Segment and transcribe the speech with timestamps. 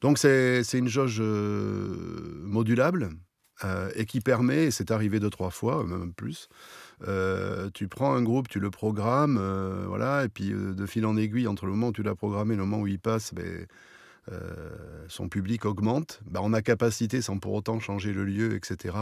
[0.00, 3.10] Donc c'est une jauge euh, modulable
[3.64, 6.48] euh, et qui permet, et c'est arrivé deux, trois fois, même plus,
[7.06, 9.38] euh, tu prends un groupe, tu le programmes,
[9.86, 12.56] voilà, et puis de fil en aiguille, entre le moment où tu l'as programmé et
[12.56, 13.66] le moment où il passe, ben,
[15.08, 16.20] son public augmente.
[16.26, 18.94] Ben, on a capacité, sans pour autant changer le lieu, etc.,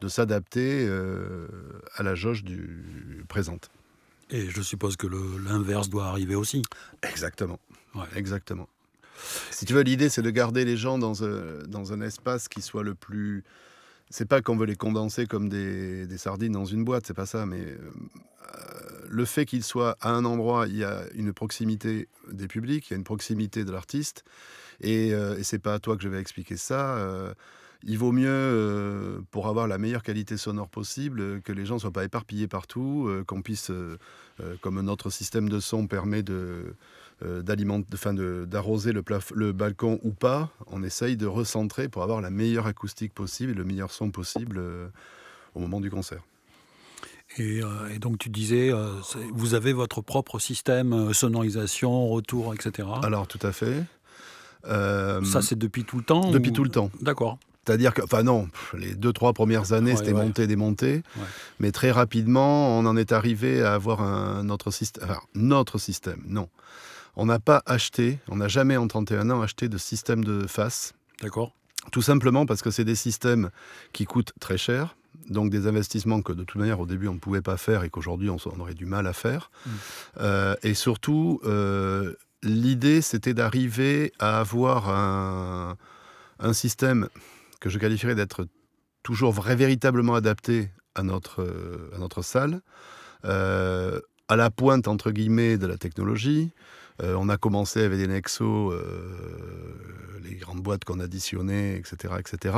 [0.00, 0.88] de s'adapter
[1.96, 3.70] à la jauge du présente.
[4.30, 5.08] Et je suppose que
[5.44, 6.62] l'inverse doit arriver aussi.
[7.02, 7.58] Exactement.
[8.14, 8.68] Exactement.
[9.50, 12.62] Si tu veux, l'idée, c'est de garder les gens dans un, dans un espace qui
[12.62, 13.44] soit le plus.
[14.10, 17.26] C'est pas qu'on veut les condenser comme des, des, sardines dans une boîte, c'est pas
[17.26, 17.76] ça, mais euh,
[19.08, 22.92] le fait qu'ils soient à un endroit, il y a une proximité des publics, il
[22.92, 24.24] y a une proximité de l'artiste,
[24.80, 26.96] et, euh, et c'est pas à toi que je vais expliquer ça.
[26.96, 27.34] Euh,
[27.82, 31.90] il vaut mieux, pour avoir la meilleure qualité sonore possible, que les gens ne soient
[31.90, 33.70] pas éparpillés partout, qu'on puisse,
[34.60, 36.74] comme notre système de son permet de,
[37.22, 37.42] euh,
[38.46, 43.12] d'arroser le, le balcon ou pas, on essaye de recentrer pour avoir la meilleure acoustique
[43.12, 44.88] possible et le meilleur son possible euh,
[45.54, 46.22] au moment du concert.
[47.36, 48.72] Et, euh, donc tu disais,
[49.32, 52.88] vous avez votre propre système, sonorisation, retour, etc.
[53.02, 53.84] Alors tout à fait.
[54.64, 56.90] Ça c'est depuis tout le temps Depuis tout le temps.
[57.02, 57.38] D'accord.
[57.66, 61.02] C'est-à-dire que, enfin non, les deux, trois premières années, c'était monté, démonté.
[61.58, 65.04] Mais très rapidement, on en est arrivé à avoir un, notre système.
[65.04, 66.48] Enfin, notre système, non.
[67.16, 70.94] On n'a pas acheté, on n'a jamais en 31 ans acheté de système de face.
[71.20, 71.52] D'accord.
[71.92, 73.50] Tout simplement parce que c'est des systèmes
[73.92, 74.96] qui coûtent très cher,
[75.28, 77.90] donc des investissements que de toute manière au début on ne pouvait pas faire et
[77.90, 79.50] qu'aujourd'hui on, aurait du mal à faire.
[79.64, 79.70] Mm.
[80.20, 85.76] Euh, et surtout, euh, l'idée c'était d'arriver à avoir un,
[86.52, 87.08] système
[87.60, 88.46] que je qualifierais d'être
[89.02, 91.46] toujours vrai, véritablement adapté à notre,
[91.94, 92.60] à notre salle,
[93.24, 96.52] euh, à la pointe entre guillemets de la technologie,
[97.02, 98.82] euh, on a commencé avec des Nexo, euh,
[100.22, 102.56] les grandes boîtes qu'on additionnait, etc., etc.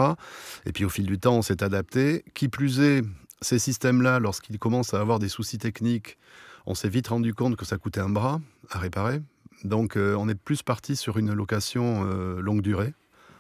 [0.66, 2.24] Et puis au fil du temps, on s'est adapté.
[2.34, 3.02] Qui plus est,
[3.40, 6.18] ces systèmes-là, lorsqu'ils commencent à avoir des soucis techniques,
[6.66, 9.20] on s'est vite rendu compte que ça coûtait un bras à réparer.
[9.64, 12.04] Donc euh, on est plus parti sur une location
[12.40, 12.94] longue durée.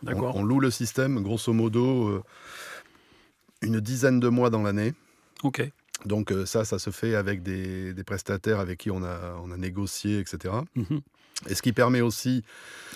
[0.06, 2.22] On, on, loue le système, grosso modo,
[3.62, 4.94] une dizaine de mois dans l'année.
[5.42, 5.70] Ok.
[6.06, 9.56] Donc euh, ça, ça se fait avec des, prestataires avec qui on a, on a
[9.56, 10.54] négocié, etc.
[10.74, 11.00] Mhm.
[11.48, 12.44] Et ce qui permet aussi...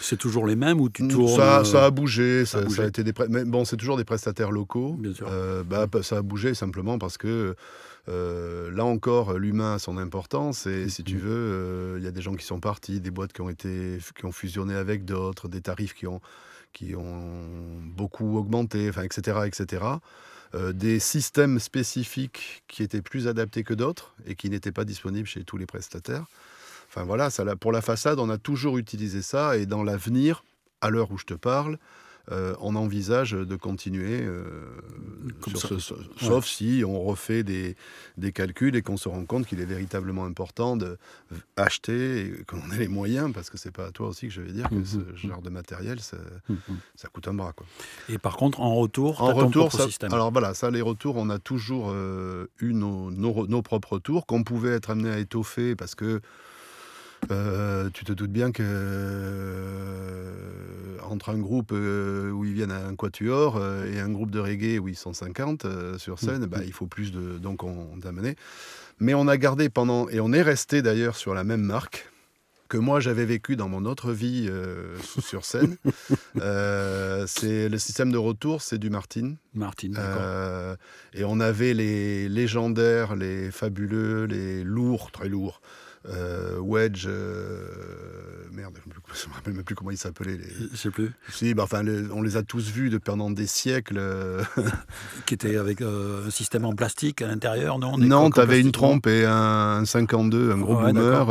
[0.00, 3.12] C'est toujours les mêmes ou tu tournes ça, ça a bougé, ça, a, été des
[3.28, 4.94] mais bon, c'est toujours des prestataires locaux.
[4.98, 5.26] Bien sûr.
[5.28, 7.56] Euh, bah, ça a bougé simplement parce que
[8.08, 11.20] euh, là encore, l'humain a son importance et si tu mhm.
[11.20, 14.24] veux, il y a des gens qui sont partis, des boîtes qui ont été, qui
[14.24, 16.20] ont fusionné avec d'autres, des tarifs qui ont,
[16.76, 19.82] qui ont beaucoup augmenté, enfin, etc., etc.
[20.54, 25.26] Euh, des systèmes spécifiques qui étaient plus adaptés que d'autres et qui n'étaient pas disponibles
[25.26, 26.26] chez tous les prestataires.
[26.88, 30.44] Enfin voilà, pour la façade, on a toujours utilisé ça et dans l'avenir,
[30.82, 31.78] à l'heure où je te parle,
[32.32, 34.42] euh, on envisage de continuer, euh,
[36.16, 37.76] sauf si on refait des,
[38.32, 42.88] calculs et qu'on se rend compte qu'il est véritablement important d'acheter et qu'on ait les
[42.88, 45.16] moyens, parce que c'est pas à toi aussi que je vais dire que ce mmh,
[45.16, 46.16] genre de matériel, ça,
[46.48, 46.54] mmh,
[47.12, 47.52] coûte un bras.
[47.52, 47.66] Quoi.
[48.08, 50.12] Et par contre, en retour, en retour, ça, système.
[50.12, 54.42] alors voilà, ça, les retours, on a toujours euh, eu nos, nos propres retours qu'on
[54.42, 56.20] pouvait être amené à étoffer parce que
[57.30, 60.32] euh, tu te doutes bien que euh,
[61.08, 64.78] entre un groupe euh, où ils viennent à un quatuor et un groupe de reggae
[64.78, 65.66] où ils sont 50
[65.98, 66.64] sur scène, mmh, bah, mmh.
[66.66, 67.38] il faut plus de.
[67.38, 68.36] Donc on, a mené.
[68.98, 70.08] Mais on a gardé pendant.
[70.08, 72.08] Et on est resté d'ailleurs sur la même marque
[72.68, 74.50] que moi j'avais vécu dans mon autre vie
[75.20, 75.76] sur scène.
[76.34, 79.34] c'est le système de retour, c'est du Martin.
[79.54, 80.76] Martin, d'accord.
[81.14, 85.60] et on avait les légendaires, les fabuleux, les lourds, très lourds.
[86.08, 87.68] Euh, Wedge, euh,
[88.56, 90.38] merde, je ne me rappelle même plus comment ils s'appelaient.
[90.38, 90.48] Les...
[90.72, 91.12] Je sais plus.
[91.30, 94.00] Si, bah, enfin, on les a tous vus de, pendant des siècles.
[95.26, 97.98] qui étaient avec euh, un système en plastique à l'intérieur, non?
[97.98, 101.30] Non, tu avais une trompe et un 52, un gros boomer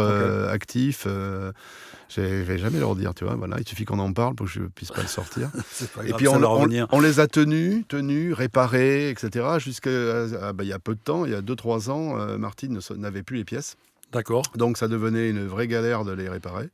[0.49, 1.07] actif.
[2.09, 3.35] Je vais jamais leur dire, tu vois.
[3.35, 5.49] Voilà, il suffit qu'on en parle pour que je puisse pas le sortir.
[6.05, 9.57] et puis on, on, les a tenus, tenus, réparés, etc.
[9.57, 13.23] Jusqu'à bah, il y a peu de temps, il y a 2-3 ans, Martine n'avait
[13.23, 13.75] plus les pièces.
[14.55, 16.69] Donc ça devenait une vraie galère de les réparer.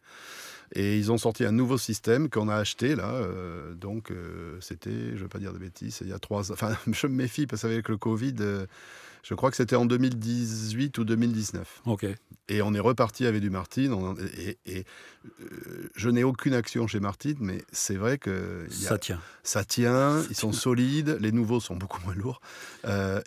[0.73, 3.13] Et ils ont sorti un nouveau système qu'on a acheté là.
[3.13, 6.51] Euh, donc euh, c'était, je ne veux pas dire de bêtises, il y a trois
[6.51, 6.55] ans.
[6.61, 8.65] Enfin, je me méfie parce qu'avec le Covid, euh,
[9.23, 11.81] je crois que c'était en 2018 ou 2019.
[11.85, 12.05] Ok.
[12.47, 14.15] Et on est reparti avec du Martin.
[14.65, 14.85] et,
[15.95, 19.19] je n'ai aucune action chez Martin, mais c'est vrai que ça tient.
[19.43, 20.23] Ça tient.
[20.29, 21.17] ils sont solides.
[21.19, 22.41] Les nouveaux sont beaucoup moins lourds.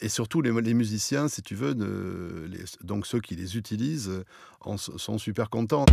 [0.00, 2.50] et surtout les, les, musiciens, si tu veux, de,
[2.82, 4.24] donc ceux qui les utilisent,
[4.60, 5.86] en, sont super contents.